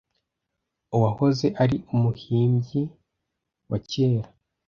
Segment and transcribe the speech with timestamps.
[0.95, 2.81] Uwahoze ari umuhimbyi
[3.69, 4.29] wa kera